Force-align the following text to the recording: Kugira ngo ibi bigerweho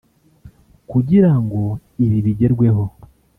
Kugira 0.91 1.31
ngo 1.43 1.61
ibi 2.05 2.17
bigerweho 2.25 2.83